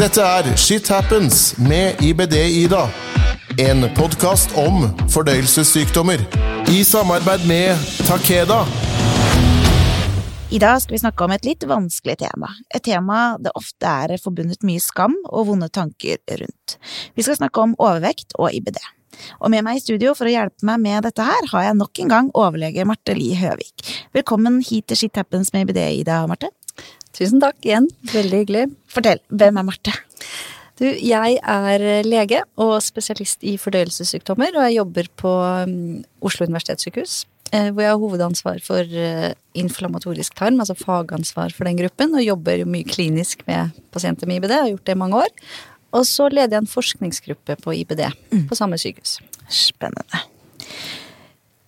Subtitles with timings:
[0.00, 2.86] Dette er Shit Happens med IBD-Ida.
[3.60, 6.22] En podkast om fordøyelsessykdommer.
[6.72, 8.62] I samarbeid med Takeda.
[10.48, 12.48] I dag skal vi snakke om et litt vanskelig tema.
[12.72, 16.78] Et tema det ofte er forbundet mye skam og vonde tanker rundt.
[17.12, 18.80] Vi skal snakke om overvekt og IBD.
[19.44, 22.00] Og med meg i studio for å hjelpe meg med dette her, har jeg nok
[22.00, 23.84] en gang overlege Marte Li Høvik.
[24.16, 26.54] Velkommen hit til Shit Happens med IBD, Ida Marte.
[27.16, 27.88] Tusen takk igjen.
[28.12, 28.64] Veldig hyggelig.
[28.90, 29.94] Fortell, hvem er Marte?
[30.80, 35.34] Du, jeg er lege og spesialist i fordøyelsessykdommer, og jeg jobber på
[35.68, 35.74] um,
[36.24, 37.24] Oslo universitetssykehus.
[37.50, 42.24] Eh, hvor jeg har hovedansvar for uh, inflammatorisk tarm, altså fagansvar for den gruppen, og
[42.24, 45.32] jobber jo mye klinisk med pasienter med IBD, har gjort det i mange år.
[45.98, 48.44] Og så leder jeg en forskningsgruppe på IBD mm.
[48.48, 49.18] på samme sykehus.
[49.50, 50.22] Spennende.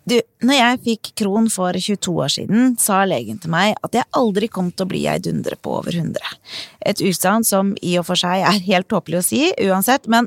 [0.09, 4.09] Du, når jeg fikk Kron for 22 år siden, sa legen til meg at jeg
[4.19, 6.33] aldri kom til å bli ei dundre på over 100.
[6.91, 10.27] Et utsagn som i og for seg er helt tåpelig å si, uansett, men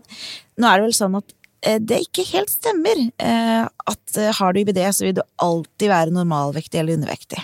[0.55, 1.35] nå er det vel sånn at
[1.67, 5.91] eh, det ikke helt stemmer eh, at eh, har du IBD, så vil du alltid
[5.91, 7.43] være normalvektig eller undervektig.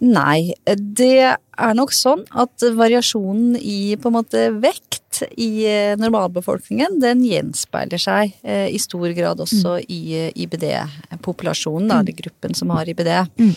[0.00, 6.96] Nei, det er nok sånn at variasjonen i på en måte vekt i eh, normalbefolkningen,
[7.02, 9.90] den gjenspeiler seg eh, i stor grad også mm.
[9.92, 11.98] i eh, IBD-populasjonen, mm.
[11.98, 13.12] eller gruppen som har IBD.
[13.36, 13.52] Mm.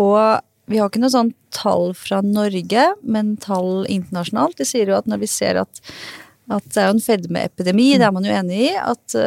[0.00, 0.16] Og
[0.72, 4.56] vi har ikke noe sånn tall fra Norge, men tall internasjonalt.
[4.62, 5.84] De sier jo at når vi ser at,
[6.48, 8.00] at det er jo en fedmeepidemi, mm.
[8.00, 9.20] det er man jo enig i, at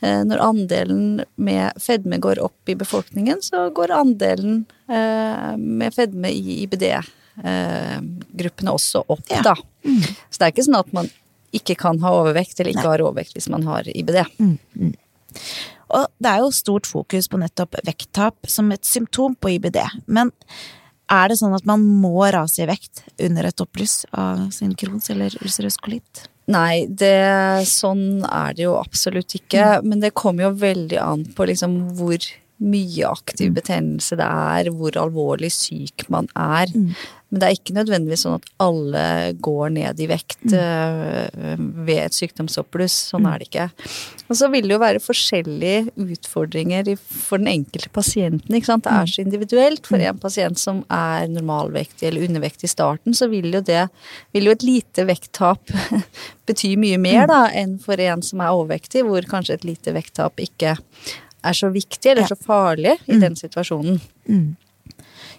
[0.00, 1.04] Eh, når andelen
[1.40, 9.26] med fedme går opp i befolkningen, så går andelen med fedme i IBD-gruppene også opp,
[9.32, 9.42] ja.
[9.42, 9.56] da.
[9.82, 10.02] Mm.
[10.02, 11.10] Så det er ikke sånn at man
[11.56, 12.92] ikke kan ha overvekt, eller ikke Nei.
[12.92, 14.20] har overvekt hvis man har IBD.
[14.38, 14.56] Mm.
[14.78, 14.94] Mm.
[15.96, 19.78] Og det er jo stort fokus på nettopp vekttap som et symptom på IBD.
[20.10, 20.32] Men
[21.12, 25.12] er det sånn at man må rase i vekt under et oppbluss av sin krons
[25.14, 26.26] eller ulcerøs kolitt?
[26.50, 29.62] Nei, det, sånn er det jo absolutt ikke.
[29.62, 29.88] Mm.
[29.90, 32.26] Men det kommer jo veldig an på liksom hvor
[32.62, 33.58] mye aktiv mm.
[33.58, 36.72] betennelse det er, hvor alvorlig syk man er.
[36.72, 36.92] Mm.
[37.26, 39.04] Men det er ikke nødvendigvis sånn at alle
[39.42, 40.54] går ned i vekt mm.
[40.54, 42.94] uh, ved et sykdomsoppbluss.
[43.10, 43.28] Sånn mm.
[43.32, 43.66] er det ikke.
[44.30, 48.54] Og så vil det jo være forskjellige utfordringer for den enkelte pasienten.
[48.54, 48.86] ikke sant?
[48.86, 49.12] Det er mm.
[49.12, 49.90] så individuelt.
[49.90, 53.88] For en pasient som er normalvektig eller undervektig i starten, så vil jo det
[54.36, 55.74] vil jo et lite vekttap
[56.46, 60.38] bety mye mer da, enn for en som er overvektig, hvor kanskje et lite vekttap
[60.46, 60.76] ikke
[61.46, 64.00] er så viktig eller så farlig i den situasjonen.
[64.26, 64.56] Mm.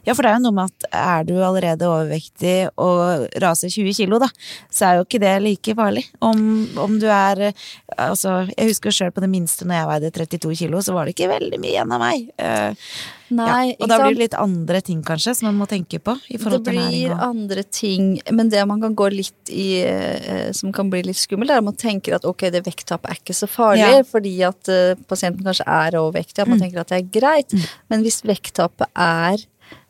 [0.08, 3.98] Ja, for det er jo noe med at er du allerede overvektig og raser 20
[3.98, 4.30] kilo, da,
[4.72, 6.06] så er jo ikke det like farlig.
[6.24, 6.40] Om,
[6.80, 7.52] om du er
[7.98, 11.16] Altså, jeg husker sjøl på det minste når jeg veide 32 kilo, så var det
[11.16, 12.28] ikke veldig mye igjen av meg.
[12.38, 12.92] Uh,
[13.34, 16.14] Nei, ja, og da blir det litt andre ting, kanskje, som man må tenke på?
[16.30, 16.94] i forhold til næring.
[16.94, 18.06] Det blir andre ting,
[18.38, 21.68] men det man kan gå litt i uh, som kan bli litt skummelt, er at
[21.68, 24.06] man tenker at ok, det vekttapet er ikke så farlig, ja.
[24.08, 26.66] fordi at uh, pasienten kanskje er overvektig, at man mm.
[26.68, 27.58] tenker at det er greit.
[27.58, 27.70] Mm.
[27.92, 29.48] Men hvis vekttapet er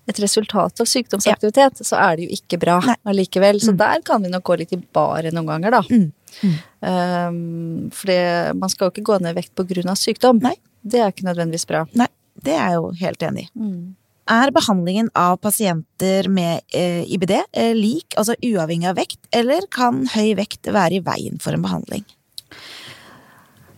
[0.08, 1.88] et resultat av sykdomsaktivitet, ja.
[1.88, 2.78] så er det jo ikke bra
[3.10, 3.60] allikevel.
[3.64, 3.80] Så mm.
[3.82, 5.84] der kan vi nok gå litt i baret noen ganger, da.
[5.92, 6.10] Mm.
[6.38, 6.56] Mm.
[6.88, 8.12] Um, for
[8.60, 10.42] man skal jo ikke gå ned i vekt på grunn av sykdom.
[10.44, 10.56] Nei.
[10.88, 11.84] Det er ikke nødvendigvis bra.
[11.98, 12.08] Nei,
[12.46, 13.50] det er jeg jo helt enig i.
[13.60, 13.80] Mm.
[14.28, 20.04] Er behandlingen av pasienter med eh, IBD eh, lik, altså uavhengig av vekt, eller kan
[20.12, 22.04] høy vekt være i veien for en behandling?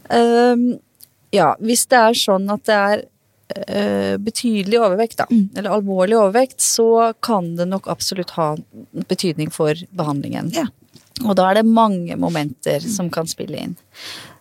[0.10, 0.80] Um,
[1.36, 3.06] ja, hvis det er sånn at det er
[4.22, 5.58] betydelig overvekt, da, mm.
[5.58, 8.52] eller alvorlig overvekt, så kan det nok absolutt ha
[9.10, 10.52] betydning for behandlingen.
[10.54, 10.68] Ja.
[11.26, 12.92] Og da er det mange momenter mm.
[12.94, 13.76] som kan spille inn.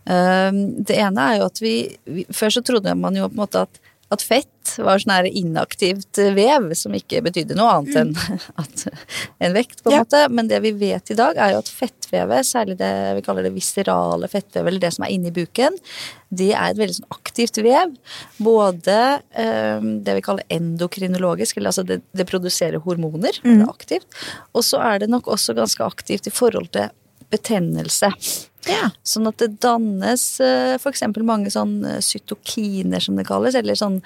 [0.09, 0.53] Uh,
[0.89, 1.73] det ene er jo at vi,
[2.09, 5.27] vi Før så trodde man jo på en måte at at fett var sånn her
[5.29, 8.45] inaktivt vev, som ikke betydde noe annet enn mm.
[8.63, 8.85] at,
[9.45, 10.05] en vekt, på en ja.
[10.05, 10.23] måte.
[10.33, 13.53] Men det vi vet i dag, er jo at fettvevet, særlig det vi kaller det
[13.57, 15.77] viscerale fettvevet, eller det som er inni buken,
[16.29, 17.93] det er et veldig sånn aktivt vev.
[18.41, 18.99] Både
[19.33, 23.51] eh, det vi kaller endokrinologisk, eller altså det, det produserer hormoner, mm.
[23.51, 24.23] det er aktivt.
[24.57, 26.89] Og så er det nok også ganske aktivt i forhold til
[27.33, 28.11] betennelse.
[28.69, 28.91] Ja.
[29.07, 31.05] Sånn at det dannes eh, f.eks.
[31.25, 34.01] mange sånn eh, cytokiner, som det kalles, eller sånn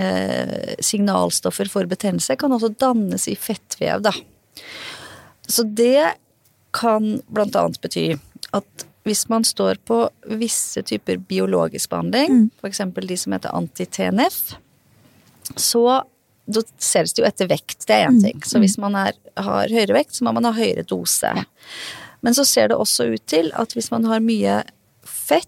[0.00, 4.14] eh, signalstoffer for betennelse, kan også dannes i fettvev, da.
[5.50, 6.14] Så det
[6.76, 8.12] kan blant annet bety
[8.54, 10.02] at hvis man står på
[10.38, 12.48] visse typer biologisk behandling, mm.
[12.60, 12.82] f.eks.
[13.08, 14.40] de som heter anti-TNF,
[15.56, 15.84] så
[16.50, 17.84] da ses det jo etter vekt.
[17.86, 18.22] Det er én mm.
[18.24, 18.44] ting.
[18.46, 21.32] Så hvis man er, har høyere vekt, så må man ha høyere dose.
[21.36, 21.44] Ja.
[22.22, 24.60] Men så ser det også ut til at hvis man har mye
[25.06, 25.46] fett,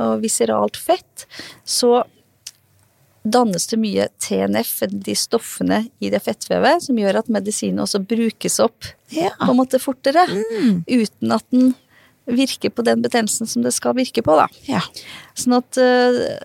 [0.00, 1.26] og viseralt fett,
[1.68, 2.02] så
[3.22, 8.56] dannes det mye TNF, de stoffene i det fettvevet, som gjør at medisinen også brukes
[8.64, 9.30] opp Ja.
[9.38, 10.24] på en måte fortere.
[10.88, 11.74] Uten at den
[12.30, 14.46] virker på den betennelsen som det skal virke på, da.
[14.68, 14.80] Ja.
[15.34, 16.38] Sånn at eh,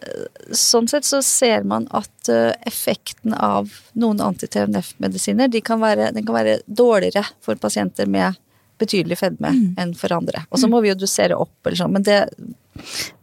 [0.56, 6.60] Sånn sett så ser man at eh, effekten av noen anti-TNF-medisiner de den kan være
[6.68, 8.36] dårligere for pasienter med
[8.82, 10.46] betydelig fedme enn for andre.
[10.52, 12.20] Og så må vi jo dosere opp, eller sånn, men det,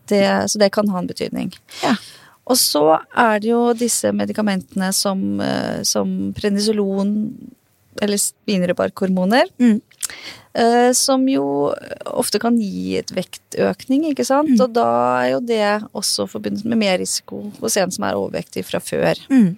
[0.09, 1.53] det, så det kan ha en betydning.
[1.83, 1.95] Ja.
[2.51, 2.83] Og så
[3.15, 7.13] er det jo disse medikamentene som, eh, som prednisolon,
[8.03, 9.81] eller spinerebarkhormoner, Mm.
[10.55, 11.45] eh, som jo
[12.07, 14.59] ofte kan gi et vektøkning, ikke sant?
[14.61, 14.87] Og da
[15.23, 19.15] er jo det også forbundet med mer risiko hos en som er overvektig fra før.
[19.31, 19.57] Mm.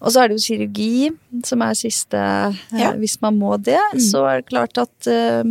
[0.00, 1.10] Og så er det jo kirurgi,
[1.44, 2.92] som er siste eh, Ja.
[2.96, 5.44] Hvis man må det, så er det klart at eh,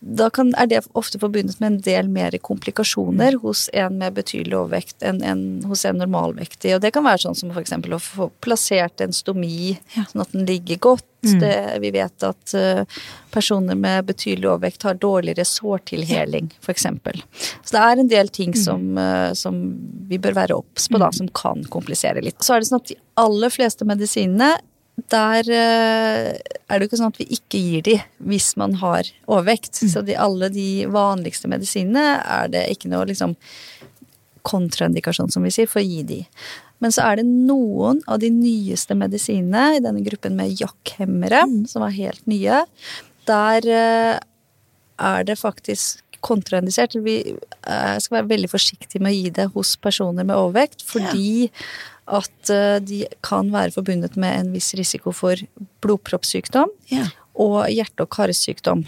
[0.00, 4.54] da kan, er det ofte forbundet med en del mer komplikasjoner hos en med betydelig
[4.54, 6.76] overvekt enn en, hos en normalvektig.
[6.76, 7.74] Og det kan være sånn som f.eks.
[7.74, 10.04] å få plassert en stomi, Ja.
[10.12, 11.04] sånn at den ligger godt.
[11.18, 12.84] Det, vi vet at uh,
[13.34, 16.86] personer med betydelig overvekt har dårligere sårtilheling, f.eks.
[16.86, 19.58] Så det er en del ting som, uh, som
[20.06, 22.38] vi bør være obs på, da, som kan komplisere litt.
[22.38, 24.54] Så er det sånn at de aller fleste medisinene
[25.12, 27.96] der eh, er det jo ikke sånn at vi ikke gir de
[28.30, 29.80] hvis man har overvekt.
[29.92, 33.36] Så de, alle de vanligste medisinene er det ikke noe liksom
[34.48, 36.22] kontraindikasjon, som vi sier, for å gi de.
[36.82, 41.84] Men så er det noen av de nyeste medisinene i denne gruppen med jakkhemmere, som
[41.84, 42.62] er helt nye.
[43.28, 44.20] Der eh,
[44.98, 46.96] er det faktisk kontraindisert.
[47.02, 51.48] Vi eh, skal være veldig forsiktige med å gi det hos personer med overvekt, fordi
[52.08, 55.36] at eh, de kan være forbundet med en viss risiko for
[55.84, 57.06] blodproppsykdom Ja.
[57.38, 58.84] og hjerte- og karsykdom.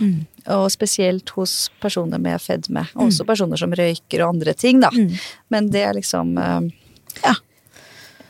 [0.51, 2.87] Og spesielt hos personer med fedme.
[2.97, 4.91] Og også personer som røyker og andre ting, da.
[5.51, 6.71] Men det er liksom eh,
[7.25, 7.35] Ja.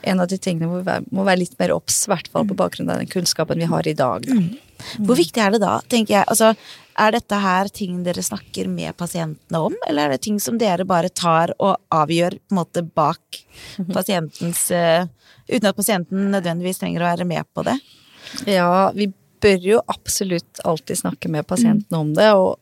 [0.03, 2.55] en av de tingene hvor vi må være litt mer obs, i hvert fall på
[2.57, 4.25] bakgrunn av den kunnskapen vi har i dag.
[4.25, 4.39] Da.
[5.05, 6.25] Hvor viktig er det da, tenker jeg?
[6.27, 6.55] Altså,
[6.99, 10.85] er dette her ting dere snakker med pasientene om, eller er det ting som dere
[10.87, 13.41] bare tar og avgjør på en måte bak
[13.95, 15.07] pasientens uh,
[15.51, 17.73] Uten at pasienten nødvendigvis trenger å være med på det?
[18.47, 19.09] Ja, vi
[19.41, 22.61] bør jo absolutt alltid snakke med pasientene om det, og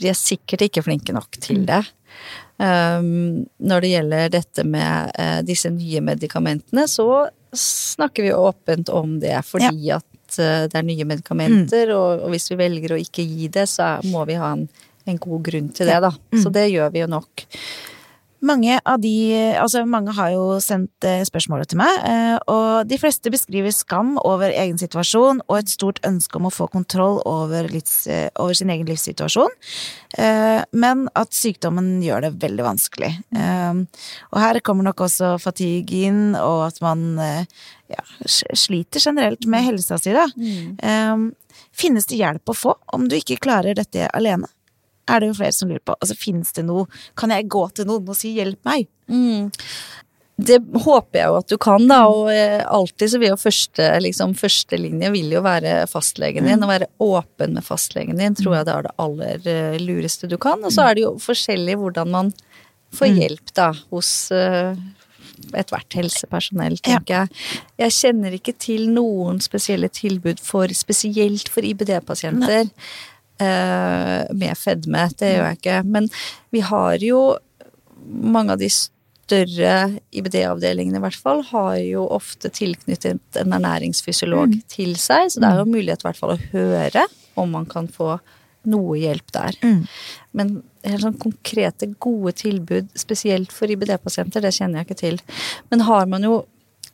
[0.00, 1.82] vi er sikkert ikke flinke nok til det.
[2.58, 9.18] Um, når det gjelder dette med uh, disse nye medikamentene, så snakker vi åpent om
[9.22, 10.06] det fordi at
[10.42, 13.96] eh, det er nye medikamenter, og, og hvis vi velger å ikke gi det, så
[14.10, 14.68] må vi ha en,
[15.06, 16.12] en god grunn til det, da.
[16.42, 17.46] Så det gjør vi jo nok.
[18.44, 19.14] Mange av de,
[19.56, 24.14] altså mange har jo sendt eh, spørsmålet til meg, eh, og de fleste beskriver skam
[24.20, 28.56] over egen situasjon og et stort ønske om å få kontroll over, livs, eh, over
[28.58, 29.52] sin egen livssituasjon,
[30.76, 33.08] men at sykdommen gjør det veldig vanskelig.
[33.34, 39.98] Og her kommer nok også fatigue inn, og at man ja, sliter generelt med helsa
[39.98, 40.28] si, da.
[40.38, 41.32] Mm.
[41.74, 44.53] Finnes det hjelp å få om du ikke klarer dette alene?
[45.10, 45.96] Er det jo flere som lurer på.
[46.00, 46.86] Altså, finnes det noe
[47.18, 48.88] Kan jeg gå til noen og si 'hjelp meg'?
[50.34, 52.00] Det håper jeg jo at du kan, da.
[52.10, 56.64] Og eh, alltid så vil jo første, liksom, førstelinje vil jo være fastlegen din.
[56.64, 60.36] Å være åpen med fastlegen din tror jeg det er det aller eh, lureste du
[60.42, 60.64] kan.
[60.66, 62.34] Og så er det jo forskjellig hvordan man
[62.94, 64.74] får hjelp, da, hos eh,
[65.54, 67.46] ethvert helsepersonell, tenker jeg.
[67.84, 72.70] Jeg kjenner ikke til noen spesielle tilbud for, spesielt for IBD-pasienter
[73.38, 75.08] med fedme.
[75.18, 75.78] Det gjør jeg ikke.
[75.90, 76.10] Men
[76.54, 77.22] vi har jo
[78.04, 79.74] mange av de større
[80.12, 85.62] IBD-avdelingene i hvert fall, har jo ofte tilknyttet en ernæringsfysiolog til seg, så det er
[85.62, 87.06] jo mulighet i hvert fall å høre
[87.40, 88.18] om man kan få
[88.70, 89.56] noe hjelp der.
[90.36, 95.20] Men helt sånn konkrete, gode tilbud, spesielt for IBD-pasienter, det kjenner jeg ikke til.
[95.72, 96.42] Men har man jo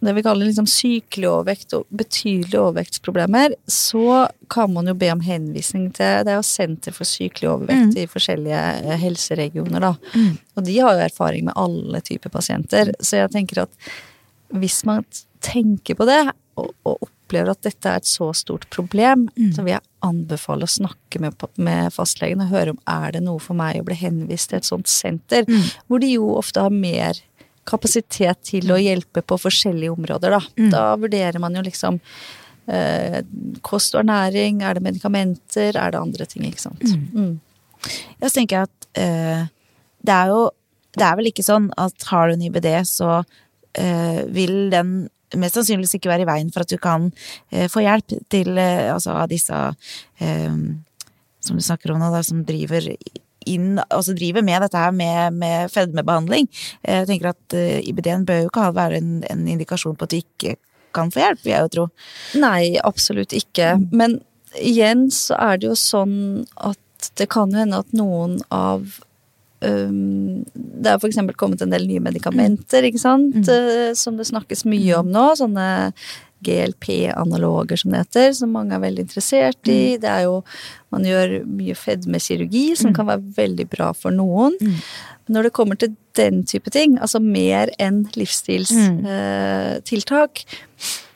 [0.07, 5.21] det vi kaller liksom sykelig overvekt og betydelige overvektsproblemer, så kan man jo be om
[5.25, 9.95] henvisning til Det er jo Senter for sykelig overvekt i forskjellige eh, helseregioner, da.
[10.57, 12.95] Og de har jo erfaring med alle typer pasienter.
[13.01, 13.91] Så jeg tenker at
[14.51, 15.05] hvis man
[15.45, 16.23] tenker på det,
[16.59, 20.71] og, og opplever at dette er et så stort problem, så vil jeg anbefale å
[20.71, 24.51] snakke med, med fastlegen og høre om er det noe for meg å bli henvist
[24.51, 25.47] til et sånt senter,
[25.87, 27.21] hvor de jo ofte har mer
[27.69, 30.69] kapasitet til å hjelpe på forskjellige områder, da.
[30.73, 32.01] Da vurderer man jo liksom
[32.71, 33.21] eh,
[33.67, 36.85] kost og ernæring, er det medikamenter, er det andre ting, ikke sant.
[37.15, 37.39] Mm.
[38.21, 39.47] Jeg så tenker jeg at eh,
[40.05, 40.51] det er jo
[40.91, 43.21] Det er vel ikke sånn at har du en IBD, så
[43.79, 45.05] eh, vil den
[45.39, 47.13] mest sannsynligvis ikke være i veien for at du kan
[47.53, 50.57] eh, få hjelp til eh, altså av disse eh,
[51.41, 52.91] som du snakker om nå, da, som driver
[53.49, 56.49] inn, altså driver med dette her med, med fedmebehandling.
[56.85, 60.17] Jeg tenker at uh, IBD-en bør jo ikke ha, være en, en, indikasjon på at
[60.17, 60.57] vi ikke
[60.97, 61.87] kan få hjelp, vil jeg jo tro.
[62.43, 63.77] Nei, absolutt ikke.
[63.95, 64.19] Men
[64.59, 66.19] igjen så er det jo sånn
[66.59, 68.83] at det kan jo hende at noen av
[69.65, 71.21] um, Det er f.eks.
[71.41, 73.47] kommet en del nye medikamenter, ikke sant, mm.
[73.49, 75.31] uh, som det snakkes mye om nå.
[75.39, 75.69] Sånne
[76.47, 79.71] GLP-analoger, som det heter, som mange er veldig interessert i.
[79.95, 80.01] Mm.
[80.03, 80.37] Det er jo
[80.91, 82.95] Man gjør mye fedmekirurgi, som mm.
[82.97, 84.51] kan være veldig bra for noen.
[84.59, 84.83] Mm.
[85.31, 90.51] Når det kommer til den type ting, altså mer enn livsstilstiltak, mm.
[90.51, 90.59] eh,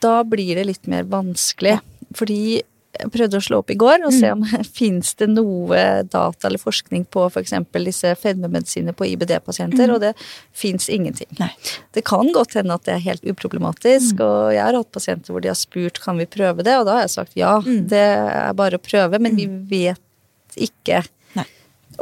[0.05, 1.83] da blir det litt mer vanskelig.
[2.15, 2.63] Fordi
[2.95, 4.35] jeg prøvde å slå opp i går og se mm.
[4.35, 7.55] om det fins det noe data eller forskning på f.eks.
[7.71, 9.95] For disse fedmemedisiner på IBD-pasienter, mm.
[9.95, 10.13] og det
[10.55, 11.29] fins ingenting.
[11.41, 11.51] Nei.
[11.95, 14.25] Det kan godt hende at det er helt uproblematisk, mm.
[14.25, 16.99] og jeg har hatt pasienter hvor de har spurt kan vi prøve det, og da
[16.99, 17.81] har jeg sagt ja, mm.
[17.91, 19.59] det er bare å prøve, men vi mm.
[19.71, 21.01] vet ikke
[21.35, 21.47] Nei.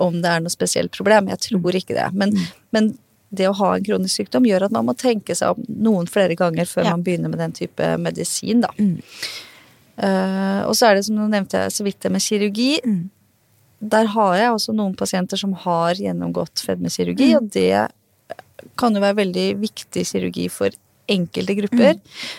[0.02, 1.32] om det er noe spesielt problem.
[1.34, 1.80] Jeg tror mm.
[1.82, 2.10] ikke det.
[2.18, 2.38] Men,
[2.76, 2.94] men
[3.34, 6.38] det å ha en kronisk sykdom gjør at man må tenke seg om noen flere
[6.40, 6.94] ganger før ja.
[6.94, 8.70] man begynner med den type medisin, da.
[8.78, 9.00] Mm.
[9.94, 12.72] Uh, og så er det som du nevnte så vidt det med kirurgi.
[12.86, 13.04] Mm.
[13.94, 17.38] Der har jeg også noen pasienter som har gjennomgått fedmekirurgi, mm.
[17.38, 20.74] og det kan jo være veldig viktig kirurgi for
[21.12, 22.00] enkelte grupper.
[22.00, 22.34] Mm.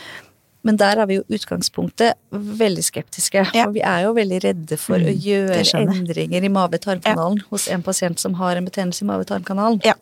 [0.65, 3.43] Men der er vi jo utgangspunktet veldig skeptiske.
[3.45, 3.67] Ja.
[3.67, 5.25] For vi er jo veldig redde for å mm.
[5.27, 7.49] gjøre endringer i mave-tarmkanalen ja.
[7.53, 9.83] hos en pasient som har en betennelse i mave-tarmkanalen.
[9.85, 9.99] Ja.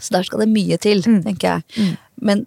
[0.00, 1.20] Så der skal det mye til, mm.
[1.28, 1.62] tenker jeg.
[1.78, 1.94] Mm.
[2.26, 2.42] Men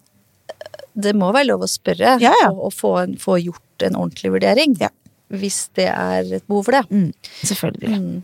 [0.93, 2.91] det må være lov å spørre og, og få,
[3.21, 4.77] få gjort en ordentlig vurdering.
[4.81, 4.91] Ja.
[5.33, 6.83] Hvis det er et behov for det.
[6.91, 7.11] Mm,
[7.41, 7.99] selvfølgelig.
[7.99, 8.23] Mm.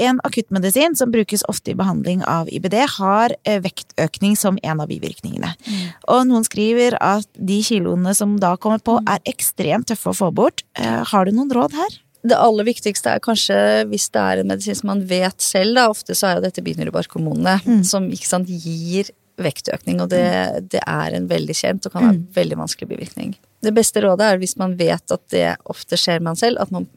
[0.00, 4.88] En akuttmedisin som brukes ofte i behandling av IBD, har eh, vektøkning som en av
[4.88, 5.50] bivirkningene.
[5.66, 5.88] Mm.
[6.14, 9.10] Og noen skriver at de kiloene som da kommer på, mm.
[9.12, 10.64] er ekstremt tøffe å få bort.
[10.80, 11.98] Eh, har du noen råd her?
[12.20, 13.58] Det aller viktigste er kanskje
[13.88, 15.88] hvis det er en medisin som man vet selv, da.
[15.92, 17.84] Ofte så er jo dette binyrebarkhormonene mm.
[17.88, 19.12] som ikke sant, gir
[19.44, 20.68] vektøkning, og det, mm.
[20.72, 23.34] det, er en veldig kjent og kan være en veldig vanskelig bivirkning.
[23.60, 26.72] Det beste rådet er hvis man vet at det ofte skjer med man selv, at
[26.74, 26.88] man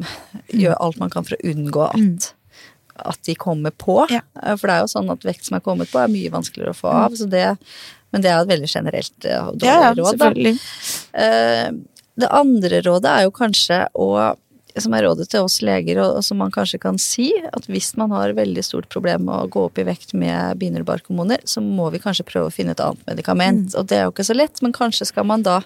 [0.63, 2.99] gjør alt man kan for å unngå at, mm.
[3.13, 3.97] at de kommer på.
[4.13, 4.21] Ja.
[4.53, 6.79] For det er jo sånn at vekt som er kommet på, er mye vanskeligere å
[6.83, 7.17] få av.
[7.17, 7.33] Mm.
[7.33, 7.47] Det,
[8.13, 10.23] men det er et veldig generelt eh, dårlig ja, råd.
[10.23, 10.53] Da.
[11.25, 11.67] Eh,
[12.23, 14.09] det andre rådet er jo kanskje å
[14.81, 18.13] som er rådet til oss leger, og, som man kanskje kan si, at hvis man
[18.15, 22.01] har veldig stort problem med å gå opp i vekt med binyrbarkhormoner, så må vi
[22.01, 23.69] kanskje prøve å finne et annet medikament.
[23.69, 23.77] Mm.
[23.79, 25.61] Og det er jo ikke så lett, men kanskje skal man da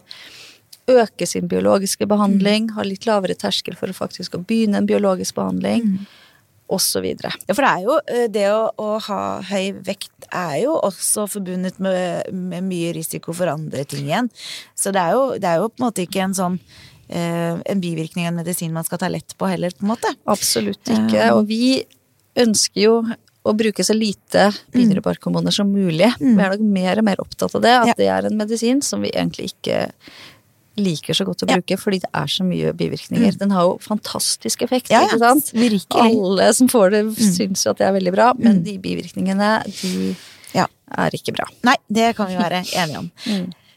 [0.88, 2.78] øke sin biologiske behandling, mm.
[2.78, 5.84] ha litt lavere terskel for å faktisk å begynne en biologisk behandling.
[5.98, 6.24] Mm.
[6.68, 7.30] Og så videre.
[7.48, 11.24] Ja, for det er jo eh, det å, å, ha høy vekt er jo også
[11.32, 14.28] forbundet med, med, mye risiko for andre ting igjen.
[14.76, 16.60] Så det er jo, det er jo på en måte ikke en sånn
[17.08, 20.12] en bivirkning av en medisin man skal ta lett på heller, på en måte.
[20.28, 21.22] Absolutt ikke.
[21.22, 21.34] Eh.
[21.36, 21.80] Og vi
[22.38, 22.96] ønsker jo
[23.48, 26.10] å bruke så lite binyrbarkhormoner som mulig.
[26.20, 26.34] Mm.
[26.36, 27.98] Vi er nok mer og mer opptatt av det, at ja.
[28.00, 29.86] det er en medisin som vi egentlig ikke
[30.78, 31.80] liker så godt å bruke ja.
[31.82, 33.34] fordi det er så mye bivirkninger.
[33.34, 33.40] Mm.
[33.42, 35.54] Den har jo fantastisk effekt, ja, ikke sant?
[35.56, 36.04] Virkelig.
[36.04, 37.16] Alle som får det, mm.
[37.38, 38.66] syns jo at det er veldig bra, men mm.
[38.68, 39.94] de bivirkningene, de
[40.54, 40.68] ja.
[41.06, 41.48] er ikke bra.
[41.68, 43.10] Nei, det kan vi være enige om.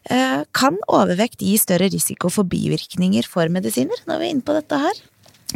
[0.08, 0.16] Mm.
[0.16, 4.56] Eh, kan overvekt gi større risiko for bivirkninger for medisiner, når vi er inne på
[4.56, 5.02] dette her?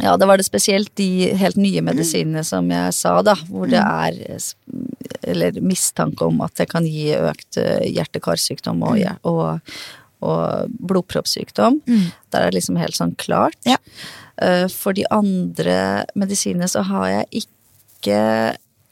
[0.03, 2.47] Ja, det var det spesielt de helt nye medisinene mm.
[2.47, 3.93] som jeg sa, da, hvor det mm.
[4.03, 4.41] er
[5.25, 9.77] eller mistanke om at det kan gi økt eh, hjerte-karsykdom og, og,
[10.25, 11.79] og blodproppsykdom.
[11.87, 12.05] Mm.
[12.33, 13.57] Der er det liksom helt sånn klart.
[13.67, 13.79] Ja.
[14.43, 18.19] Eh, for de andre medisinene så har jeg ikke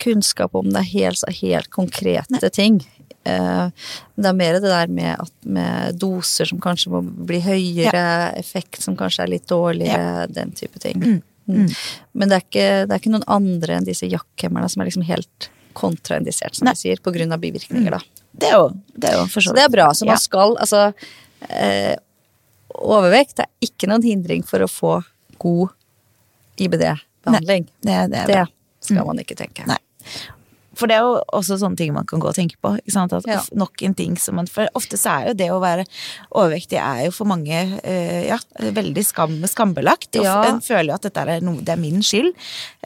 [0.04, 2.50] kunnskap om det helt, helt konkrete Nei.
[2.52, 2.82] ting.
[3.24, 7.92] Eh, det er mer det der med, at, med, doser som kanskje må bli høyere,
[7.94, 8.32] ja.
[8.40, 10.32] effekt som kanskje er litt dårligere, ja.
[10.32, 11.00] den type ting.
[11.00, 11.20] Mm.
[11.46, 11.60] Mm.
[11.62, 11.70] mm.
[12.14, 15.08] Men det er, ikke, det er, ikke, noen andre enn disse jakkhemmerne som er liksom
[15.08, 16.76] helt kontraindisert, som Nei.
[16.76, 18.02] de sier, av bivirkninger, da.
[18.34, 19.60] Det er jo, det er jo for så vidt.
[19.60, 19.88] Det er bra.
[19.94, 20.88] Så man skal altså
[21.50, 21.94] eh,
[22.74, 24.96] Overvekt er ikke noen hindring for å få
[25.38, 25.76] god
[26.58, 27.68] IBD-behandling.
[27.86, 28.40] Det, det, det,
[28.82, 29.10] skal mm.
[29.12, 29.68] man ikke tenke.
[29.70, 29.78] Nei.
[30.78, 32.74] For det er jo også sånne ting man kan gå og tenke på.
[32.78, 33.40] At ja.
[33.58, 35.86] Nok en ting som man For ofte så er jo det å være
[36.32, 40.18] overvektig er jo for mange uh, ja, veldig skam, skambelagt.
[40.18, 40.40] Ja.
[40.50, 42.34] en føler jo at dette er noe, det er min skyld.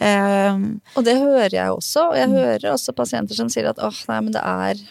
[0.02, 2.10] Um, og det hører jeg også.
[2.12, 2.38] Og jeg mm.
[2.42, 4.86] hører også pasienter som sier at åh, nei, men det er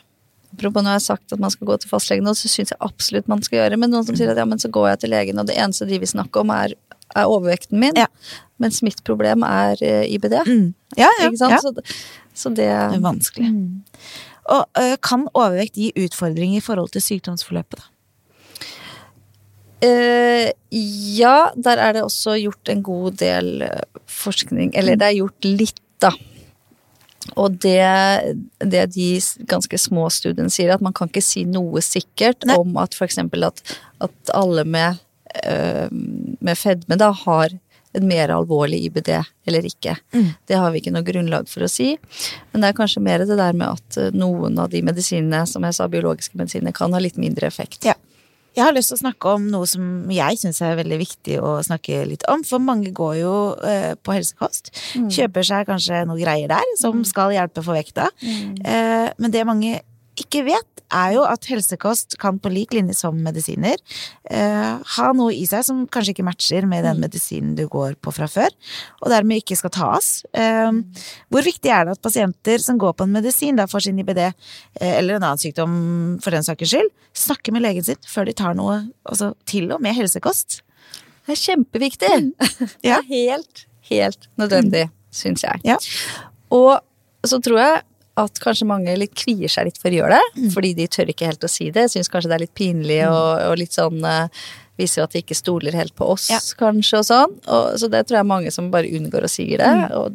[0.56, 2.80] Apropos når jeg har sagt at man skal gå til fastlegen, og så syns jeg
[2.80, 5.12] absolutt man skal gjøre Men noen som sier at ja, men så går jeg til
[5.12, 6.72] legen, og det eneste de vil snakke om, er,
[7.12, 7.98] er overvekten min.
[7.98, 8.06] Ja.
[8.62, 10.38] Mens mitt problem er eh, IBD.
[10.48, 10.70] Mm.
[10.96, 11.60] Ja, ja, Ikke sant?
[11.60, 11.74] Så,
[12.36, 13.50] så, det, det er vanskelig.
[13.50, 13.82] Mm.
[14.54, 17.92] Og ø, kan overvekt gi utfordringer i forhold til sykdomsforløpet, da?
[19.86, 23.60] Uh, ja, der er det også gjort en god del
[24.08, 26.14] forskning Eller det er gjort litt, da.
[27.34, 27.82] Og det,
[28.64, 29.08] det de
[29.50, 32.56] ganske små studiene sier, at man kan ikke si noe sikkert Nei.
[32.60, 33.18] om at f.eks.
[33.18, 33.62] At,
[34.06, 35.02] at alle med,
[35.42, 37.56] øh, med fedme da har
[37.96, 39.12] en mer alvorlig IBD
[39.48, 39.96] eller ikke.
[40.48, 41.94] Det har vi ikke noe grunnlag for å si.
[42.52, 45.64] Men det er kanskje mer det der med at øh, noen av de medisinene, som
[45.66, 47.86] jeg sa, biologiske medisiner, kan ha litt mindre effekt.
[47.86, 47.96] Ja.
[48.56, 51.58] Jeg har lyst til å snakke om noe som jeg syns er veldig viktig å
[51.66, 52.40] snakke litt om.
[52.46, 53.34] For mange går jo
[53.68, 54.72] eh, på helsekost.
[55.12, 58.08] Kjøper seg kanskje noe greier der som skal hjelpe for vekta.
[58.24, 59.82] Eh, men det mange
[60.22, 63.74] ikke vet, er jo at helsekost kan på lik linje som medisiner
[64.30, 68.12] eh, ha noe i seg som kanskje ikke matcher med den medisinen du går på
[68.14, 68.54] fra før,
[69.02, 70.10] og dermed ikke skal tas.
[70.30, 70.70] Eh,
[71.34, 74.20] hvor viktig er det at pasienter som går på en medisin da for sin IBD,
[74.28, 75.74] eh, eller en annen sykdom
[76.22, 78.78] for den saks skyld, snakker med legen sin før de tar noe,
[79.10, 80.60] altså til og med helsekost?
[81.26, 82.14] Det er kjempeviktig!
[82.62, 83.00] Det Ja.
[83.02, 85.58] er helt, helt nødvendig, syns jeg.
[85.66, 85.80] Ja.
[86.54, 86.78] Og
[87.26, 87.82] så tror jeg
[88.16, 91.28] at kanskje mange litt kvier seg litt for å gjøre det, fordi de tør ikke
[91.28, 91.88] helt å si det.
[91.92, 94.28] Syns kanskje det er litt pinlig og, og litt sånn uh,
[94.76, 96.36] Viser jo at de ikke stoler helt på oss, Ja.
[96.60, 97.30] kanskje, og sånn.
[97.48, 99.70] Og, så det tror jeg er mange som bare unngår å si det.
[99.96, 100.12] Og,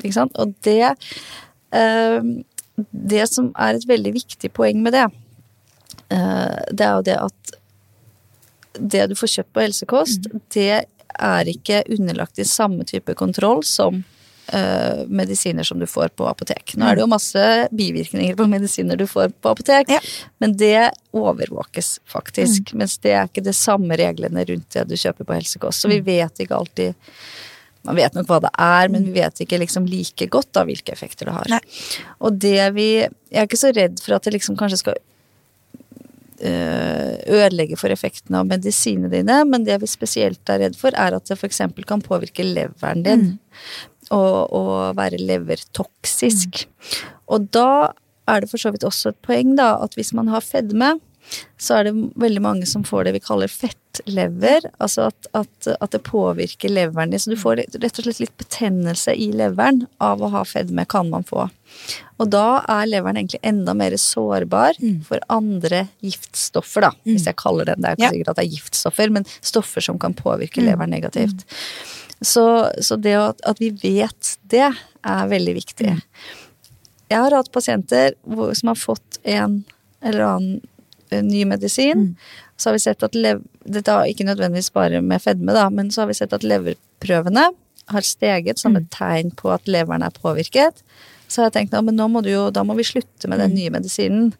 [0.00, 0.32] ikke sant?
[0.40, 0.94] og det
[1.76, 2.20] uh,
[3.12, 5.04] Det som er et veldig viktig poeng med det,
[6.16, 7.52] uh, det er jo det at
[8.80, 10.86] det du får kjøpt på helsekost, det
[11.20, 14.00] er ikke underlagt i samme type kontroll som
[14.52, 16.74] eh, medisiner som du får på apotek.
[16.76, 17.44] Nå er det jo masse
[17.76, 20.00] bivirkninger på medisiner du får på apotek, Ja.
[20.42, 22.74] men det overvåkes faktisk.
[22.74, 25.80] Mens det er ikke det samme reglene rundt det du kjøper på helsekost.
[25.84, 26.94] Så vi vet ikke alltid
[27.82, 30.92] man vet nok hva det er, men vi vet ikke liksom like godt da hvilke
[30.92, 31.46] effekter det har.
[31.48, 31.60] Nei.
[32.20, 34.98] Og det vi Jeg er ikke så redd for at det liksom kanskje skal
[36.44, 41.16] øh, ødelegge for effekten av medisinene dine, men det vi spesielt er redd for, er
[41.16, 41.60] at det f.eks.
[41.88, 43.24] kan påvirke leveren din.
[44.10, 46.64] Og, og være levertoksisk.
[47.30, 47.92] Og da
[48.30, 50.96] er det for så vidt også et poeng da, at hvis man har fedme,
[51.60, 54.64] så er det veldig mange som får det vi kaller fettlever.
[54.82, 57.20] Altså at, at, at det påvirker leveren din.
[57.22, 61.10] Så du får rett og slett litt betennelse i leveren av å ha fedme, kan
[61.12, 61.46] man få.
[62.20, 66.92] Og da er leveren egentlig enda mer sårbar for andre giftstoffer, da.
[67.06, 67.92] Hvis jeg kaller det det.
[67.92, 71.46] er ikke sikkert at det er giftstoffer, men stoffer som kan påvirke leveren negativt.
[72.20, 72.44] Så,
[72.84, 74.68] så det at, at vi vet det,
[75.00, 75.94] er veldig viktig.
[77.10, 79.62] Jeg har hatt pasienter hvor, som har fått en
[80.04, 80.58] eller annen
[81.10, 82.10] eh, ny medisin.
[82.60, 85.88] Så har vi sett at lev, Dette er ikke nødvendigvis bare med fedme, da, men
[85.92, 87.48] så har vi sett at leverprøvene
[87.90, 90.84] har steget som et tegn på at leveren er påvirket.
[91.30, 93.56] Så har jeg tenkt at nå må du jo, da må vi slutte med den
[93.56, 94.30] nye medisinen.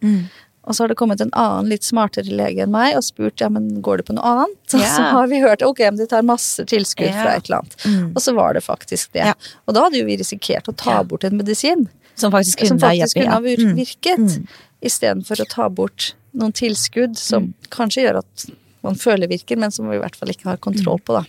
[0.68, 3.49] Og så har det kommet en annen litt smartere lege enn meg og spurt ja,
[3.49, 4.59] men går det på noe annet.
[4.77, 4.90] Og Ja.
[4.96, 7.23] så har vi hørt ok, men de tar masse tilskudd yeah.
[7.23, 8.12] fra et eller annet.
[8.16, 9.25] Og så var det faktisk det.
[9.31, 9.35] Ja.
[9.66, 12.83] Og da hadde jo vi risikert å ta bort en medisin Som faktisk kunne som
[12.85, 14.18] faktisk kunne ha virket.
[14.20, 14.44] Mm.
[14.44, 14.46] Mm.
[14.83, 17.55] istedenfor å ta bort noen tilskudd som Mm.
[17.70, 18.46] kanskje gjør at
[18.83, 21.05] man føler virker, men som vi i hvert fall ikke har kontroll Mm.
[21.05, 21.12] på.
[21.18, 21.25] da.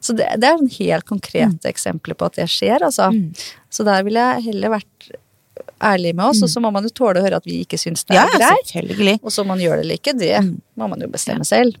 [0.00, 3.08] Så det, det er en helt konkrete eksempler på at det skjer, altså.
[3.10, 3.32] Mm.
[3.70, 5.10] Så der ville jeg heller vært
[5.82, 8.06] ærlig med oss, og så må man jo tåle å høre at vi ikke syns
[8.06, 8.72] det er Ja, greit.
[9.22, 10.40] Og så om man gjør det eller ikke, det
[10.76, 11.76] må man jo bestemme selv.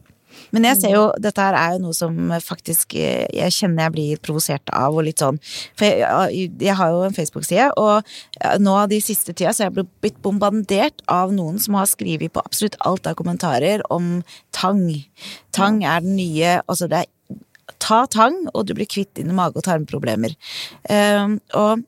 [0.54, 4.22] Men jeg ser jo, dette her er jo noe som faktisk jeg kjenner jeg blir
[4.24, 5.38] provosert av, og litt sånn
[5.78, 8.06] For jeg, jeg har jo en Facebook-side, og
[8.38, 12.34] ja, nå de siste tida så er jeg blitt bombardert av noen som har skrevet
[12.34, 14.20] på absolutt alt av kommentarer om
[14.56, 14.84] tang.
[15.56, 17.12] Tang er den nye Altså, det er
[17.82, 20.32] Ta tang, og du blir kvitt dine mage- og tarmproblemer.
[20.88, 21.82] Um, og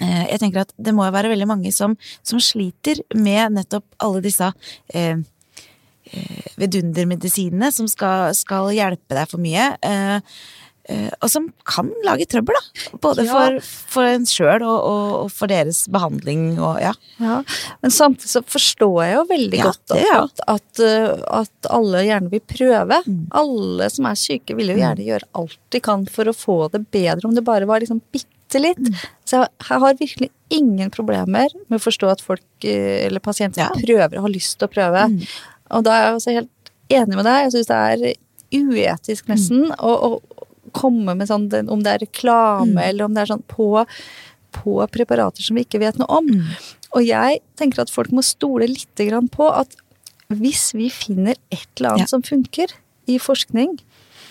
[0.00, 4.22] jeg tenker at det må jo være veldig mange som, som sliter med nettopp alle
[4.24, 4.48] disse
[4.94, 5.16] eh,
[6.60, 9.66] vidundermedisinene som skal, skal hjelpe deg for mye.
[9.84, 10.16] eh,
[10.90, 12.96] eh, og som kan lage trøbbel, da.
[13.04, 13.34] Både Ja.
[13.36, 13.60] for,
[13.94, 16.94] for en sjøl og, og, og for deres behandling og ja.
[17.20, 17.42] Ja,
[17.82, 20.82] Men samtidig så forstår jeg jo veldig Ja, godt at, at, at,
[21.44, 23.02] at alle gjerne vil prøve.
[23.06, 23.22] Mm.
[23.44, 26.86] Alle som er syke, vil jo gjerne gjøre alt de kan for å få det
[26.90, 28.80] bedre, om det bare var liksom bitte litt.
[28.82, 28.96] Mm.
[29.30, 33.70] Så jeg, har virkelig ingen problemer med å forstå at folk, uh, eller pasienter, Ja.
[33.70, 33.84] Mm.
[33.84, 35.04] prøver og har lyst til å prøve.
[35.70, 37.44] Og da er jeg også helt enig med deg.
[37.46, 38.14] Jeg syns det er
[38.50, 39.34] uetisk Mm.
[39.36, 40.22] nesten å, å
[40.72, 42.82] komme med sånn, om det er reklame Mm.
[42.88, 43.86] eller om det er sånn på
[44.52, 46.26] på preparater som vi ikke vet noe om.
[46.26, 46.42] Mm.
[46.96, 49.76] Og jeg tenker at folk må stole litt grann på at
[50.28, 52.06] hvis vi finner et eller annet Ja.
[52.06, 52.66] som funker
[53.06, 53.78] i forskning,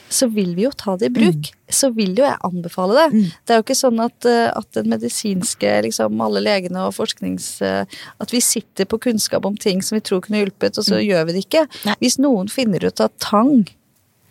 [0.09, 1.51] så vil vi jo ta det i bruk.
[1.69, 3.07] Så vil jo jeg anbefale det.
[3.13, 3.25] Mm.
[3.45, 7.61] Det er jo ikke sånn at, eh, at den medisinske, liksom alle legene og forsknings...
[7.61, 7.85] eh,
[8.19, 11.27] At vi sitter på kunnskap om ting som vi tror kunne hjulpet, og så gjør
[11.29, 11.67] vi det ikke.
[11.85, 11.95] Nei.
[12.01, 13.67] Hvis noen finner ut at tang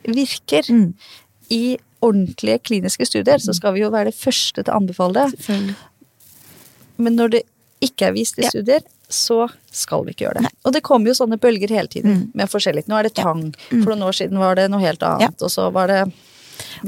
[0.05, 0.95] virker Mm.
[1.51, 5.75] i ordentlige kliniske studier, så skal vi jo være det første til å anbefale det.
[6.99, 7.43] Men når det
[7.81, 8.51] ikke er vist i Ja.
[8.51, 10.51] studier, så skal vi ikke gjøre det.
[10.65, 12.31] Og det kommer jo sånne bølger hele tiden Mm.
[12.35, 12.87] med forskjellig.
[12.89, 13.55] Nå er det tang.
[13.71, 16.13] For noen år siden var det noe helt annet, og så var det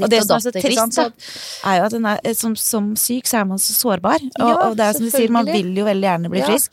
[0.01, 0.97] Og det som er så trist,
[1.63, 4.19] er jo at den er, eh, som, som syk så er man så sårbar.
[4.19, 6.47] Og, Ja, og det er som du sier, man vil jo veldig gjerne bli Ja.
[6.47, 6.71] frisk,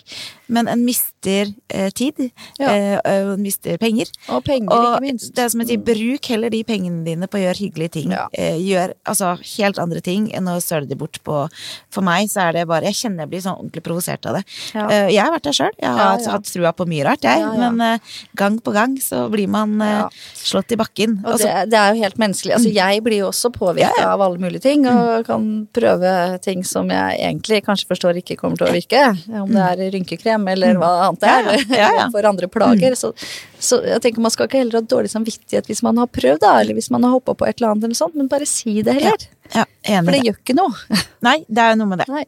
[0.49, 2.31] men en mister eh, tid.
[2.59, 2.69] Ja.
[2.73, 4.09] Eh, en mister penger.
[4.33, 5.35] Og penger, Og ikke minst.
[5.37, 8.13] det er som jeg sier, bruk heller de pengene dine på å gjøre hyggelige ting.
[8.17, 8.27] Ja.
[8.33, 11.45] Eh, gjør altså helt andre ting enn å søle de bort på
[11.93, 14.45] For meg så er det bare Jeg kjenner jeg blir sånn ordentlig provosert av det.
[14.75, 14.87] Ja.
[14.89, 15.75] Eh, jeg har vært der sjøl.
[15.79, 17.45] Jeg har altså hatt trua på mye rart, jeg.
[17.59, 17.99] Men eh,
[18.39, 21.19] gang på gang så blir man eh, slått i bakken.
[21.25, 22.55] Og Altså, det, det er jo helt menneskelig.
[22.59, 26.13] Altså, jeg blir jo også påvirka av alle mulige ting, og kan prøve
[26.45, 29.03] ting som jeg egentlig kanskje forstår ikke kommer til å virke.
[29.43, 31.49] Om det er rynkekrem eller hva annet det er.
[31.49, 31.77] Ja, ja.
[31.79, 32.07] Ja, ja.
[32.15, 32.95] For andre plager.
[32.95, 33.11] Så,
[33.59, 36.53] så jeg tenker man skal ikke heller ha dårlig samvittighet hvis man har prøvd, da,
[36.61, 38.95] eller hvis man har hoppa på et eller annet eller sånt, men bare si det
[39.01, 39.27] heller.
[39.55, 41.01] ja, enig For det gjør ikke noe.
[41.27, 42.23] Nei, det er jo noe med det.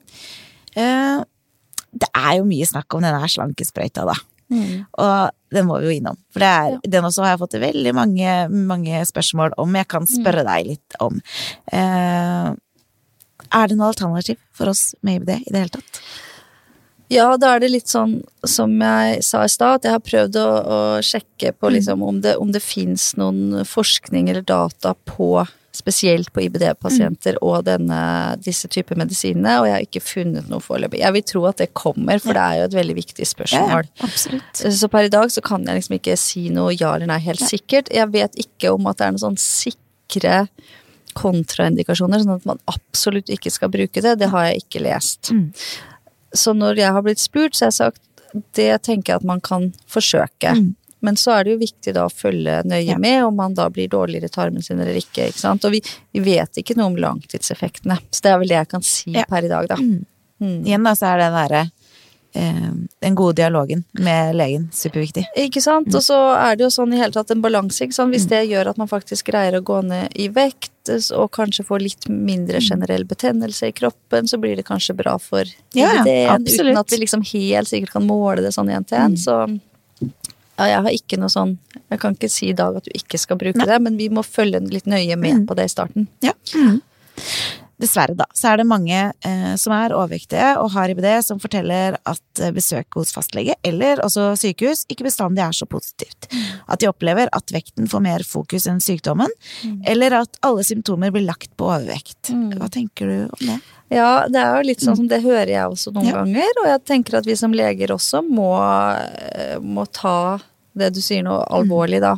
[0.81, 1.21] Eh,
[2.01, 4.15] det er jo mye snakk om denne slankesprøyta, da.
[4.51, 4.81] Mm.
[4.99, 6.17] Og den må vi jo innom.
[6.35, 9.77] For det er, den også har jeg fått veldig mange, mange spørsmål om.
[9.79, 10.11] Jeg kan Mm.
[10.11, 11.21] spørre deg litt om.
[11.71, 12.51] Eh,
[13.51, 16.01] er det noe alternativ for oss med IBD i det hele tatt?
[17.11, 20.37] Ja, da er det litt sånn som jeg sa i stad, at jeg har prøvd
[20.39, 25.41] å, å sjekke på liksom om det, om det fins noen forskning eller data på
[25.71, 27.99] Spesielt på IBD-pasienter og denne,
[28.43, 30.99] disse typer medisinene, og jeg har ikke funnet noe foreløpig.
[30.99, 33.87] Jeg vil tro at det kommer, for det er jo et veldig viktig spørsmål.
[34.03, 34.65] absolutt.
[34.81, 37.45] Så per i dag så kan jeg liksom ikke si noe ja eller nei helt
[37.47, 37.93] sikkert.
[37.95, 40.41] Jeg vet ikke om at det er noen sånn sikre
[41.15, 44.17] kontraindikasjoner, sånn at man absolutt ikke skal bruke det.
[44.19, 45.31] Det har jeg ikke lest.
[45.31, 45.53] Mm.
[46.35, 48.01] Så når jeg har blitt spurt, så har jeg sagt
[48.55, 50.53] det tenker jeg at man kan forsøke.
[50.55, 50.69] Mm.
[51.03, 52.99] Men så er det jo viktig da å følge nøye Ja.
[53.01, 55.31] med om man da blir dårligere i tarmen sin eller ikke.
[55.33, 55.65] ikke sant?
[55.65, 55.81] Og vi,
[56.13, 57.97] vi vet ikke noe om langtidseffektene.
[58.13, 59.25] Så det er vel det jeg kan si Ja.
[59.29, 59.77] per i dag, da.
[59.77, 60.65] Mm.
[60.65, 61.63] Igjen da, så er den derre
[62.35, 62.71] eh,
[63.03, 65.25] den gode dialogen med legen superviktig.
[65.37, 65.89] Ikke sant?
[65.95, 67.81] Og så er det jo sånn i hele tatt en balanse.
[67.85, 68.15] ikke sant?
[68.15, 70.71] Hvis det gjør at man faktisk greier å gå ned i vekt,
[71.17, 75.45] og kanskje få litt mindre generell betennelse i kroppen, så blir det kanskje bra for
[75.77, 76.31] Ja, ideen.
[76.35, 76.71] Absolutt.
[76.75, 79.17] uten at vi liksom helt sikkert kan måle det sånn én til én.
[79.21, 79.37] Så
[80.61, 81.55] ja, jeg har ikke noe sånn
[81.91, 83.67] Jeg kan ikke si i dag at du ikke skal bruke Nei.
[83.67, 86.09] det, men vi må følge litt nøye med på det i starten.
[86.23, 86.33] Ja.
[87.81, 91.97] Dessverre, da, så er det mange eh, som er overvektige og har IBD, som forteller
[92.05, 96.29] at eh, besøk hos fastlege, eller også sykehus, ikke bestandig er så positivt.
[96.69, 99.33] At de opplever at vekten får mer fokus enn sykdommen,
[99.89, 102.35] eller at alle symptomer blir lagt på overvekt.
[102.59, 103.59] Hva tenker du om det?
[103.91, 106.21] Ja, det er jo litt sånn som det hører jeg også noen Ja.
[106.21, 108.53] ganger, og jeg tenker at vi som leger også må,
[109.35, 110.39] eh, må ta
[110.79, 112.13] det du sier nå alvorlig, da.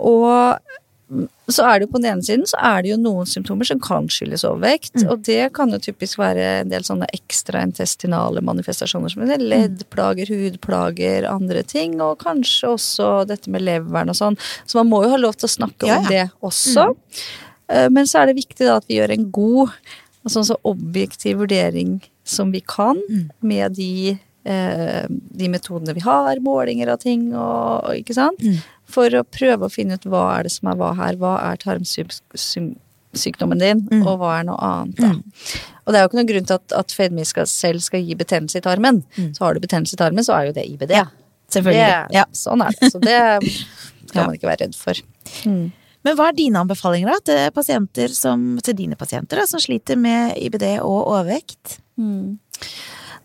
[0.00, 0.58] Og
[1.50, 3.80] så er det jo på den ene siden så er det jo noen symptomer som
[3.82, 9.26] kan skyldes overvekt, og det kan jo typisk være en del sånne ekstraintestinale manifestasjoner som
[9.26, 14.38] leddplager, hudplager, andre ting, og kanskje også dette med leveren og sånn.
[14.66, 16.92] Så man må jo ha lov til å snakke Ja, om det også.
[16.94, 17.90] Mm.
[17.94, 19.76] Men så er det viktig da at vi gjør en god,
[20.30, 22.98] sånn så objektiv vurdering som vi kan
[23.40, 28.42] med de, eh, de metodene vi har, målinger av ting og, og ikke sant?
[28.90, 31.60] For å prøve å finne ut hva er det som er hva her, hva er
[31.62, 35.12] tarmsykdommen din, og hva er noe annet da.
[35.86, 38.58] Og det er jo ikke noen grunn til at, at fedme selv skal gi betennelse
[38.60, 39.02] i tarmen.
[39.34, 40.94] Så har du betennelse i tarmen, så er jo det IBD.
[40.94, 41.06] Ja,
[41.50, 41.82] Selvfølgelig.
[41.82, 42.24] Det, Ja.
[42.36, 42.90] Sånn er det.
[42.92, 43.18] Så det
[44.10, 44.94] skal man ikke være redd for.
[46.00, 47.18] Men hva er dine anbefalinger da,
[47.92, 51.80] til, som, til dine pasienter da, som sliter med IBD og overvekt?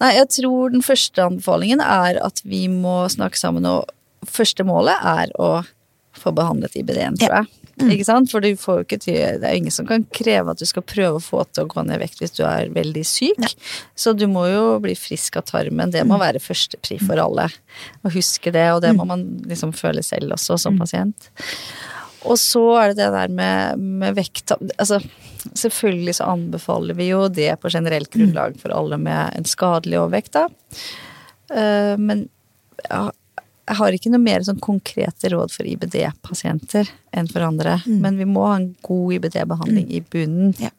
[0.01, 3.85] Nei, jeg tror den første anbefalingen er at vi må snakke sammen, og
[4.29, 5.49] første målet er å
[6.15, 7.51] få behandlet IBD-en, tror jeg.
[7.75, 8.29] Ikke sant?
[8.31, 10.85] For du får jo ikke til, det er ingen som kan kreve at du skal
[10.87, 13.41] prøve å få til å gå ned i vekt hvis du er veldig syk.
[13.99, 15.91] Så du må jo bli frisk av tarmen.
[15.91, 17.49] Det må være førstepri for alle.
[18.05, 21.29] Å huske det, og det må man liksom føle selv også som pasient.
[22.25, 25.01] Og så er det det der med, med vekt Altså,
[25.51, 30.39] selvfølgelig så anbefaler vi jo det på generelt grunnlag for alle med en skadelig overvekt,
[30.39, 30.47] da.
[31.53, 32.25] Eh, men
[32.87, 33.03] ja,
[33.67, 37.79] jeg har ikke noe mer sånn konkrete råd for IBD-pasienter enn for andre.
[37.87, 40.53] Men vi må ha en god IBD-behandling i bunnen.
[40.61, 40.69] Ja.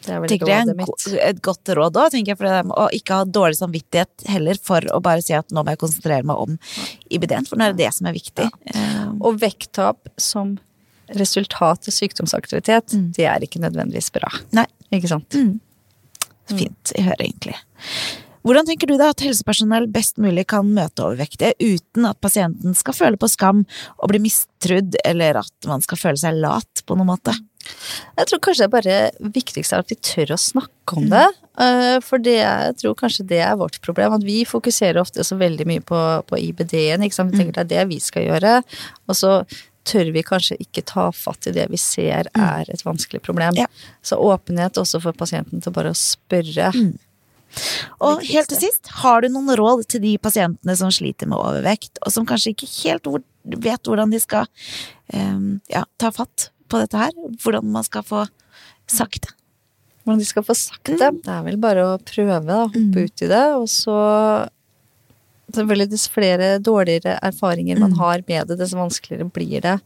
[0.00, 0.86] Det er vel Tenker er rådet mitt.
[0.86, 4.56] go- et godt råd òg, tenker jeg, for det, å ikke ha dårlig samvittighet heller
[4.62, 6.54] for å bare si at nå må jeg konsentrere meg om
[7.12, 8.46] IBD-en, for nå er det det som er viktig.
[8.72, 9.10] Ja.
[9.20, 10.54] Og vekttap som
[11.18, 14.30] resultat av sykdomsaktivitet, det er ikke nødvendigvis bra.
[14.56, 15.36] nei, Ikke sant?
[16.50, 16.92] fint.
[16.96, 17.54] Jeg hører egentlig.
[18.46, 22.96] Hvordan tenker du da at helsepersonell best mulig kan møte overvektige uten at pasienten skal
[22.96, 23.64] føle på skam
[23.98, 27.34] og bli mistrudd, eller at man skal føle seg lat på noen måte?
[28.16, 31.26] Jeg tror kanskje det bare viktigste er at vi tør å snakke om det.
[31.60, 34.16] Eh, For det, jeg tror kanskje det er vårt problem.
[34.16, 37.04] At vi fokuserer ofte så veldig mye på, på IBD-en.
[37.04, 38.54] Vi tenker det er det vi skal gjøre.
[39.06, 39.34] Og så
[39.90, 43.56] tør vi kanskje ikke ta fatt i det vi ser er et vanskelig problem.
[43.58, 43.68] Ja.
[44.02, 46.72] Så åpenhet også for pasienten til bare å spørre.
[48.04, 52.00] Og helt til sist, har du noen råd til de pasientene som sliter med overvekt,
[52.04, 53.10] og som kanskje ikke helt
[53.64, 54.48] vet hvordan de skal
[55.14, 57.12] um, ja, ta fatt på dette her?
[57.42, 58.24] Hvordan man skal få
[58.90, 59.34] sagt det?
[60.04, 61.10] Hvordan de skal få sagt det.
[61.24, 62.62] Det er vel bare å prøve, da.
[62.70, 63.44] Hoppe ut i det.
[63.58, 63.98] Og så
[65.50, 69.76] Selvfølgelig, dess flere dårligere erfaringer man har med det, dess vanskeligere blir det.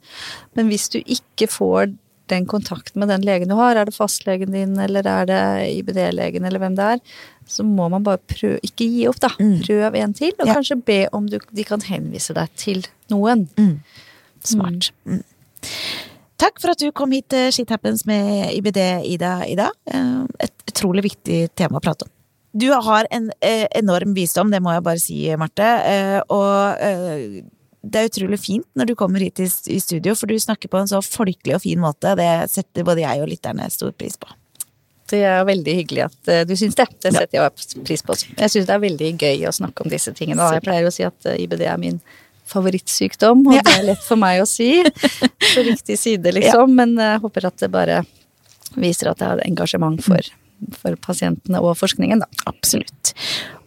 [0.52, 1.94] Men hvis du ikke får
[2.32, 5.40] den kontakten med den legen du har, er det fastlegen din, eller er det
[5.78, 7.02] IBD-legen, eller hvem det er,
[7.46, 9.28] så må man bare prøve Ikke gi opp, da.
[9.36, 10.54] Prøv en til, og Ja.
[10.56, 13.48] kanskje be om du, de kan henvise deg til noen.
[14.44, 14.90] Smart.
[15.04, 15.22] Mm.
[16.40, 19.36] Takk for at du kom hit til Shit Happens med IBD, Ida.
[19.48, 19.70] Ida.
[19.86, 22.10] Eh, Et utrolig viktig tema å prate om.
[22.56, 25.62] Du har en eh, enorm visdom, det må jeg bare si, Marte.
[25.62, 27.42] eh, Og eh,
[27.84, 30.88] det er utrolig fint når du kommer hit i studio, for du snakker på en
[30.90, 32.14] så folkelig og fin måte.
[32.18, 34.30] Det setter både jeg og lytterne stor pris på.
[35.12, 36.86] Det er veldig hyggelig at eh, du syns det.
[37.04, 38.16] Det setter jeg pris på.
[38.40, 40.46] Jeg syns det er veldig gøy å snakke om disse tingene.
[40.56, 41.98] Jeg pleier å si at eh, IBD er min
[42.48, 43.62] favorittsykdom, og Ja.
[43.68, 44.70] det er lett for meg å si.
[45.54, 46.72] På riktig side, liksom.
[46.76, 48.00] Men jeg håper at det bare
[48.80, 50.32] viser at jeg har engasjement for,
[50.80, 52.28] for pasientene og forskningen, da.
[52.50, 53.12] Absolutt.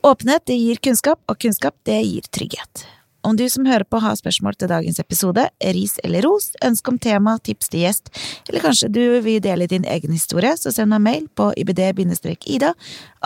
[0.06, 2.86] Åpenhet det gir kunnskap, og kunnskap det gir trygghet.
[3.26, 5.44] Om du som hører på har spørsmål til dagens episode,
[5.76, 8.12] ris eller ros, ønske om tema, tips til gjest,
[8.48, 12.74] eller kanskje du vil dele din egen historie, så send meg mail på ibd-ida,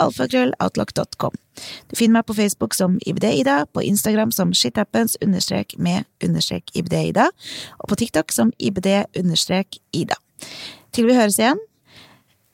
[0.00, 1.36] alfakrølloutlook.com.
[1.92, 7.28] Du finner meg på Facebook som ibd-ida, på Instagram som shithappens understrek med understrek ibd-ida,
[7.78, 10.16] og på TikTok som ibd-ida.
[10.92, 11.60] Til vi høres igjen,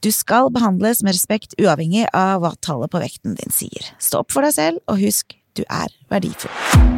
[0.04, 3.90] du skal behandles med respekt uavhengig av hva tallet på vekten din sier.
[3.98, 6.97] Stå opp for deg selv, og husk, du er verdifull.